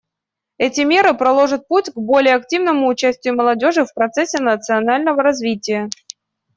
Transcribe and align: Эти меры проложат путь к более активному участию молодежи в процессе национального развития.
Эти 0.57 0.81
меры 0.81 1.13
проложат 1.13 1.67
путь 1.67 1.91
к 1.91 1.95
более 1.95 2.33
активному 2.33 2.87
участию 2.87 3.35
молодежи 3.35 3.85
в 3.85 3.93
процессе 3.93 4.39
национального 4.41 5.21
развития. 5.21 5.91